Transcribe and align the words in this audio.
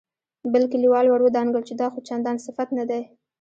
بل 0.53 0.63
کليوال 0.71 1.05
ور 1.09 1.21
ودانګل 1.25 1.63
چې 1.67 1.73
دا 1.81 1.87
خو 1.93 1.99
چندان 2.09 2.37
صفت 2.45 2.67
نه 2.77 2.83
دی. 2.89 3.01